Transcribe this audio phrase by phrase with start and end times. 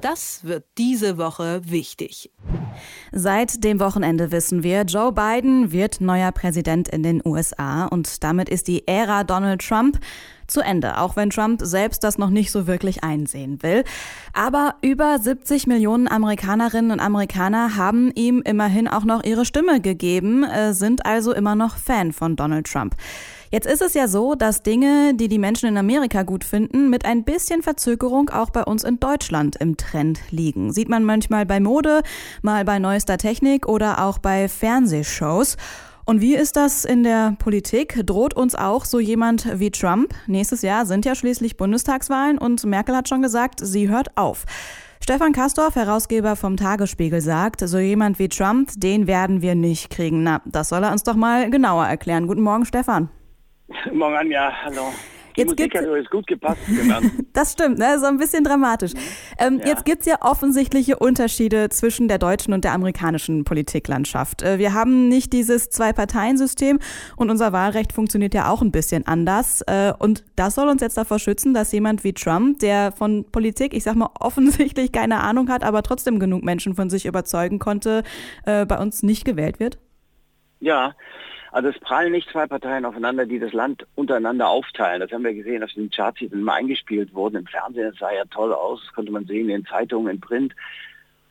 [0.00, 2.30] Das wird diese Woche wichtig.
[3.12, 8.48] Seit dem Wochenende wissen wir, Joe Biden wird neuer Präsident in den USA und damit
[8.48, 9.98] ist die Ära Donald Trump
[10.50, 13.84] zu Ende, auch wenn Trump selbst das noch nicht so wirklich einsehen will.
[14.32, 20.44] Aber über 70 Millionen Amerikanerinnen und Amerikaner haben ihm immerhin auch noch ihre Stimme gegeben,
[20.44, 22.94] äh, sind also immer noch Fan von Donald Trump.
[23.52, 27.04] Jetzt ist es ja so, dass Dinge, die die Menschen in Amerika gut finden, mit
[27.04, 30.72] ein bisschen Verzögerung auch bei uns in Deutschland im Trend liegen.
[30.72, 32.02] Sieht man manchmal bei Mode,
[32.42, 35.56] mal bei neuester Technik oder auch bei Fernsehshows.
[36.10, 38.04] Und wie ist das in der Politik?
[38.04, 40.12] Droht uns auch so jemand wie Trump?
[40.26, 44.44] Nächstes Jahr sind ja schließlich Bundestagswahlen und Merkel hat schon gesagt, sie hört auf.
[45.00, 50.24] Stefan Kastorf, Herausgeber vom Tagesspiegel, sagt, so jemand wie Trump, den werden wir nicht kriegen.
[50.24, 52.26] Na, das soll er uns doch mal genauer erklären.
[52.26, 53.08] Guten Morgen, Stefan.
[53.92, 54.92] Morgen an, ja, hallo.
[55.40, 56.60] Jetzt Musik hat übrigens gut gepasst.
[57.32, 57.98] Das stimmt, ne?
[57.98, 58.92] so ein bisschen dramatisch.
[59.38, 59.68] Ähm, Ja.
[59.68, 64.42] Jetzt gibt's ja offensichtliche Unterschiede zwischen der deutschen und der amerikanischen Politiklandschaft.
[64.42, 66.78] Äh, Wir haben nicht dieses Zwei-Parteien-System
[67.16, 69.62] und unser Wahlrecht funktioniert ja auch ein bisschen anders.
[69.62, 73.74] Äh, Und das soll uns jetzt davor schützen, dass jemand wie Trump, der von Politik,
[73.74, 78.02] ich sag mal, offensichtlich keine Ahnung hat, aber trotzdem genug Menschen von sich überzeugen konnte,
[78.44, 79.78] äh, bei uns nicht gewählt wird?
[80.62, 80.94] ja,
[81.52, 85.00] also es prallen nicht zwei Parteien aufeinander, die das Land untereinander aufteilen.
[85.00, 87.36] Das haben wir gesehen, dass die Charts die immer eingespielt wurden.
[87.36, 90.54] Im Fernsehen das sah ja toll aus, das konnte man sehen in Zeitungen, in Print.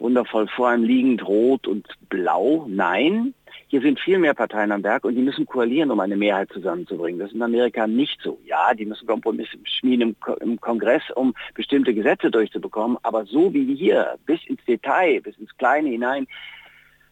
[0.00, 2.66] Wundervoll vor einem liegend rot und blau.
[2.68, 3.34] Nein,
[3.66, 7.18] hier sind viel mehr Parteien am Werk und die müssen koalieren, um eine Mehrheit zusammenzubringen.
[7.18, 8.38] Das ist in Amerika nicht so.
[8.46, 12.96] Ja, die müssen Kompromisse schmieden im, Ko- im Kongress, um bestimmte Gesetze durchzubekommen.
[13.02, 16.28] Aber so wie hier, bis ins Detail, bis ins Kleine hinein,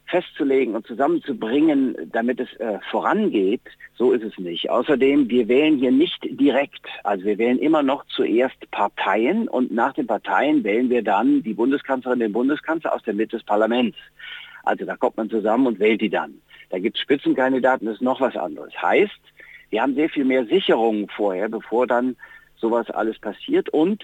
[0.07, 3.63] festzulegen und zusammenzubringen, damit es äh, vorangeht,
[3.97, 4.71] so ist es nicht.
[4.71, 6.87] Außerdem, wir wählen hier nicht direkt.
[7.03, 11.55] Also wir wählen immer noch zuerst Parteien und nach den Parteien wählen wir dann die
[11.55, 13.97] Bundeskanzlerin, den Bundeskanzler aus der Mitte des Parlaments.
[14.63, 16.35] Also da kommt man zusammen und wählt die dann.
[16.71, 18.73] Da gibt es Spitzenkandidaten, das ist noch was anderes.
[18.81, 19.21] Heißt,
[19.71, 22.17] wir haben sehr viel mehr Sicherungen vorher, bevor dann
[22.57, 24.03] sowas alles passiert und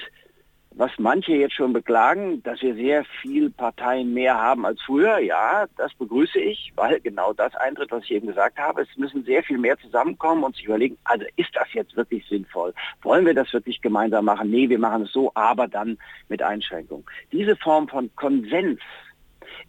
[0.75, 5.67] was manche jetzt schon beklagen, dass wir sehr viel Parteien mehr haben als früher, ja,
[5.77, 8.83] das begrüße ich, weil genau das eintritt, was ich eben gesagt habe.
[8.83, 12.75] Es müssen sehr viel mehr zusammenkommen und sich überlegen, also ist das jetzt wirklich sinnvoll?
[13.03, 14.51] Wollen wir das wirklich gemeinsam machen?
[14.51, 17.05] Nee, wir machen es so, aber dann mit Einschränkungen.
[17.33, 18.81] Diese Form von Konsens,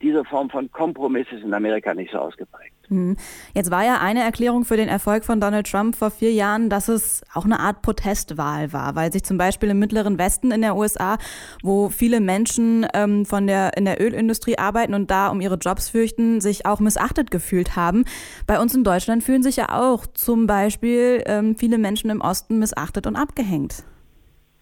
[0.03, 2.73] diese Form von Kompromiss ist in Amerika nicht so ausgeprägt.
[2.89, 3.15] Hm.
[3.53, 6.89] Jetzt war ja eine Erklärung für den Erfolg von Donald Trump vor vier Jahren, dass
[6.89, 10.75] es auch eine Art Protestwahl war, weil sich zum Beispiel im Mittleren Westen in der
[10.75, 11.17] USA,
[11.63, 15.89] wo viele Menschen ähm, von der in der Ölindustrie arbeiten und da um ihre Jobs
[15.89, 18.03] fürchten, sich auch missachtet gefühlt haben.
[18.45, 22.59] Bei uns in Deutschland fühlen sich ja auch zum Beispiel ähm, viele Menschen im Osten
[22.59, 23.83] missachtet und abgehängt.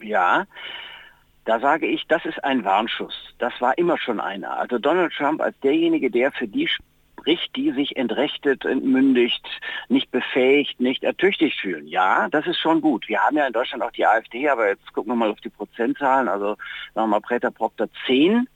[0.01, 0.45] Ja,
[1.45, 3.15] da sage ich, das ist ein Warnschuss.
[3.39, 4.57] Das war immer schon einer.
[4.57, 9.45] Also Donald Trump als derjenige, der für die spricht, die sich entrechtet, entmündigt,
[9.89, 11.87] nicht befähigt, nicht ertüchtigt fühlen.
[11.87, 13.07] Ja, das ist schon gut.
[13.07, 15.49] Wir haben ja in Deutschland auch die AfD, aber jetzt gucken wir mal auf die
[15.49, 16.27] Prozentzahlen.
[16.27, 16.57] Also
[16.93, 18.47] sagen wir mal Prater Proctor 10.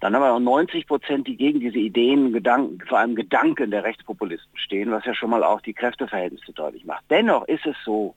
[0.00, 3.84] Dann haben wir noch 90 Prozent, die gegen diese Ideen, Gedanken, vor allem Gedanken der
[3.84, 7.04] Rechtspopulisten stehen, was ja schon mal auch die Kräfteverhältnisse deutlich macht.
[7.10, 8.14] Dennoch ist es so,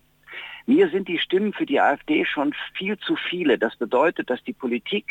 [0.65, 3.57] mir sind die Stimmen für die AfD schon viel zu viele.
[3.57, 5.05] Das bedeutet, dass die Politik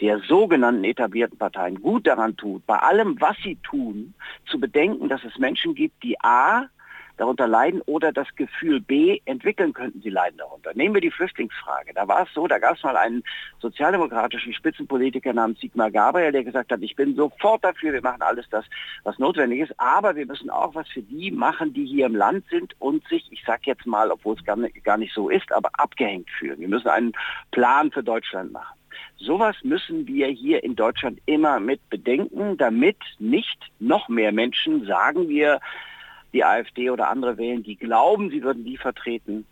[0.00, 4.14] der sogenannten etablierten Parteien gut daran tut, bei allem, was sie tun,
[4.46, 6.68] zu bedenken, dass es Menschen gibt, die A
[7.18, 10.72] darunter leiden oder das Gefühl B entwickeln könnten, sie leiden darunter.
[10.74, 11.92] Nehmen wir die Flüchtlingsfrage.
[11.94, 13.22] Da war es so, da gab es mal einen
[13.60, 18.46] sozialdemokratischen Spitzenpolitiker namens Sigmar Gabriel, der gesagt hat, ich bin sofort dafür, wir machen alles
[18.50, 18.64] das,
[19.04, 22.44] was notwendig ist, aber wir müssen auch was für die machen, die hier im Land
[22.50, 26.30] sind und sich, ich sag jetzt mal, obwohl es gar nicht so ist, aber abgehängt
[26.30, 26.60] fühlen.
[26.60, 27.12] Wir müssen einen
[27.50, 28.78] Plan für Deutschland machen.
[29.18, 35.28] Sowas müssen wir hier in Deutschland immer mit bedenken, damit nicht noch mehr Menschen, sagen
[35.28, 35.60] wir,
[36.32, 39.46] die AfD oder andere wählen, die glauben, sie würden die vertreten,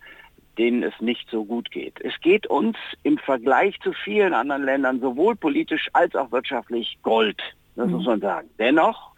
[0.58, 2.00] denen es nicht so gut geht.
[2.00, 7.40] Es geht uns im Vergleich zu vielen anderen Ländern sowohl politisch als auch wirtschaftlich Gold.
[7.74, 8.48] Das muss man sagen.
[8.58, 9.12] Dennoch,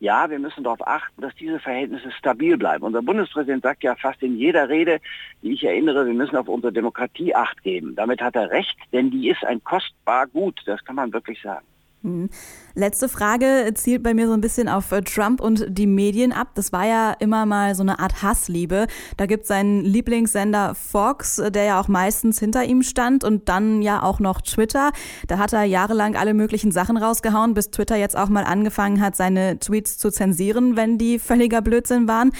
[0.00, 2.84] ja, wir müssen darauf achten, dass diese Verhältnisse stabil bleiben.
[2.84, 5.00] Unser Bundespräsident sagt ja fast in jeder Rede,
[5.42, 7.96] die ich erinnere, wir müssen auf unsere Demokratie acht geben.
[7.96, 10.60] Damit hat er recht, denn die ist ein kostbar Gut.
[10.66, 11.66] Das kann man wirklich sagen.
[12.02, 12.30] Hm.
[12.74, 16.50] Letzte Frage zielt bei mir so ein bisschen auf äh, Trump und die Medien ab.
[16.54, 18.86] Das war ja immer mal so eine Art Hassliebe.
[19.16, 23.48] Da gibt es seinen Lieblingssender Fox, äh, der ja auch meistens hinter ihm stand und
[23.48, 24.92] dann ja auch noch Twitter.
[25.26, 29.16] Da hat er jahrelang alle möglichen Sachen rausgehauen, bis Twitter jetzt auch mal angefangen hat,
[29.16, 32.30] seine Tweets zu zensieren, wenn die völliger Blödsinn waren.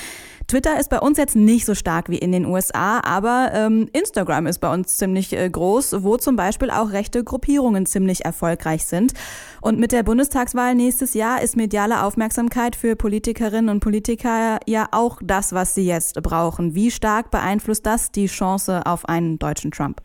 [0.48, 4.46] Twitter ist bei uns jetzt nicht so stark wie in den USA, aber ähm, Instagram
[4.46, 9.12] ist bei uns ziemlich äh, groß, wo zum Beispiel auch rechte Gruppierungen ziemlich erfolgreich sind.
[9.60, 15.20] Und mit der Bundestagswahl nächstes Jahr ist mediale Aufmerksamkeit für Politikerinnen und Politiker ja auch
[15.22, 16.74] das, was sie jetzt brauchen.
[16.74, 20.00] Wie stark beeinflusst das die Chance auf einen deutschen Trump?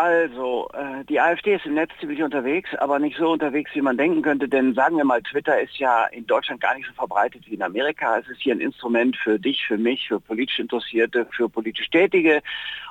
[0.00, 3.96] Also, äh, die AfD ist im Netz ziemlich unterwegs, aber nicht so unterwegs, wie man
[3.96, 7.42] denken könnte, denn sagen wir mal, Twitter ist ja in Deutschland gar nicht so verbreitet
[7.46, 8.16] wie in Amerika.
[8.16, 12.42] Es ist hier ein Instrument für dich, für mich, für politisch Interessierte, für politisch Tätige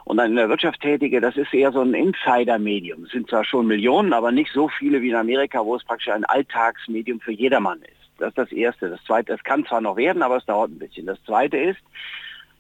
[0.04, 1.22] und dann in der Wirtschaft Tätige.
[1.22, 3.06] Das ist eher so ein Insider-Medium.
[3.06, 6.10] Es sind zwar schon Millionen, aber nicht so viele wie in Amerika, wo es praktisch
[6.10, 8.12] ein Alltagsmedium für jedermann ist.
[8.18, 8.90] Das ist das Erste.
[8.90, 11.06] Das Zweite, es kann zwar noch werden, aber es dauert ein bisschen.
[11.06, 11.80] Das Zweite ist,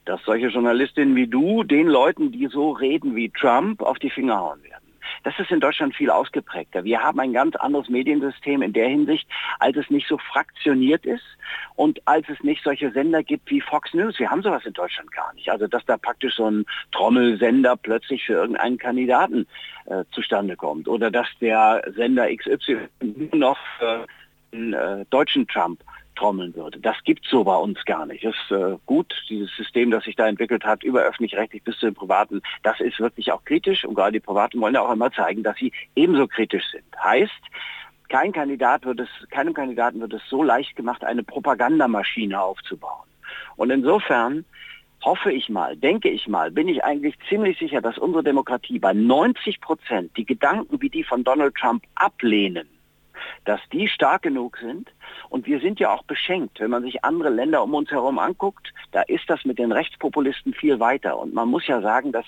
[0.07, 4.39] dass solche Journalistinnen wie du den Leuten, die so reden wie Trump, auf die Finger
[4.39, 4.87] hauen werden.
[5.23, 6.83] Das ist in Deutschland viel ausgeprägter.
[6.83, 9.27] Wir haben ein ganz anderes Mediensystem in der Hinsicht,
[9.59, 11.25] als es nicht so fraktioniert ist
[11.75, 14.19] und als es nicht solche Sender gibt wie Fox News.
[14.19, 15.49] Wir haben sowas in Deutschland gar nicht.
[15.49, 19.47] Also dass da praktisch so ein Trommelsender plötzlich für irgendeinen Kandidaten
[19.85, 22.87] äh, zustande kommt oder dass der Sender XY
[23.33, 24.05] noch für
[24.53, 25.81] einen äh, deutschen Trump
[26.17, 26.79] trommeln würde.
[26.79, 28.23] Das gibt so bei uns gar nicht.
[28.23, 31.85] Das ist äh, gut, dieses System, das sich da entwickelt hat, über öffentlich-rechtlich bis zu
[31.87, 35.11] den Privaten, das ist wirklich auch kritisch und gerade die Privaten wollen ja auch immer
[35.11, 36.85] zeigen, dass sie ebenso kritisch sind.
[37.01, 37.31] Heißt,
[38.09, 43.07] kein Kandidat wird es, keinem Kandidaten wird es so leicht gemacht, eine Propagandamaschine aufzubauen.
[43.55, 44.45] Und insofern
[45.03, 48.93] hoffe ich mal, denke ich mal, bin ich eigentlich ziemlich sicher, dass unsere Demokratie bei
[48.93, 52.67] 90 Prozent die Gedanken wie die von Donald Trump ablehnen
[53.45, 54.89] dass die stark genug sind.
[55.29, 56.59] Und wir sind ja auch beschenkt.
[56.59, 60.53] Wenn man sich andere Länder um uns herum anguckt, da ist das mit den Rechtspopulisten
[60.53, 61.17] viel weiter.
[61.17, 62.25] Und man muss ja sagen, dass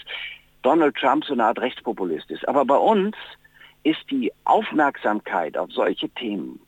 [0.62, 2.48] Donald Trump so eine Art Rechtspopulist ist.
[2.48, 3.16] Aber bei uns
[3.84, 6.60] ist die Aufmerksamkeit auf solche Themen,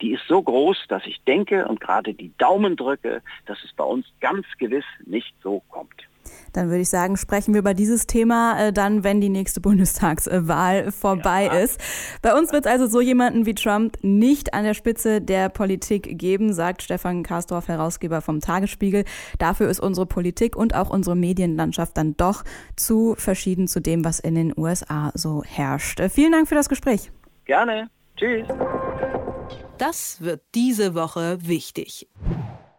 [0.00, 3.84] die ist so groß, dass ich denke und gerade die Daumen drücke, dass es bei
[3.84, 6.08] uns ganz gewiss nicht so kommt.
[6.52, 10.90] Dann würde ich sagen, sprechen wir über dieses Thema äh, dann, wenn die nächste Bundestagswahl
[10.92, 11.52] vorbei ja.
[11.58, 11.80] ist.
[12.22, 16.18] Bei uns wird es also so jemanden wie Trump nicht an der Spitze der Politik
[16.18, 19.04] geben, sagt Stefan Karsdorf, Herausgeber vom Tagesspiegel.
[19.38, 22.44] Dafür ist unsere Politik und auch unsere Medienlandschaft dann doch
[22.76, 26.00] zu verschieden zu dem, was in den USA so herrscht.
[26.00, 27.10] Äh, vielen Dank für das Gespräch.
[27.44, 27.88] Gerne.
[28.16, 28.46] Tschüss.
[29.78, 32.08] Das wird diese Woche wichtig.